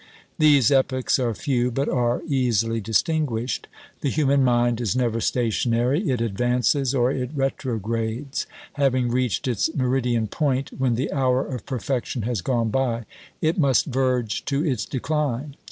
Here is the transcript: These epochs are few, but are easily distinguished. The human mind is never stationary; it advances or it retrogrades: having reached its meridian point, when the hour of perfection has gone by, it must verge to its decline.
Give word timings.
These 0.39 0.71
epochs 0.71 1.19
are 1.19 1.35
few, 1.35 1.69
but 1.69 1.87
are 1.87 2.23
easily 2.25 2.81
distinguished. 2.81 3.67
The 3.99 4.09
human 4.09 4.43
mind 4.43 4.81
is 4.81 4.95
never 4.95 5.21
stationary; 5.21 6.09
it 6.09 6.21
advances 6.21 6.95
or 6.95 7.11
it 7.11 7.29
retrogrades: 7.35 8.47
having 8.73 9.09
reached 9.09 9.47
its 9.47 9.71
meridian 9.75 10.25
point, 10.25 10.71
when 10.75 10.95
the 10.95 11.11
hour 11.11 11.45
of 11.45 11.67
perfection 11.67 12.23
has 12.23 12.41
gone 12.41 12.71
by, 12.71 13.05
it 13.43 13.59
must 13.59 13.85
verge 13.85 14.43
to 14.45 14.65
its 14.65 14.85
decline. 14.85 15.55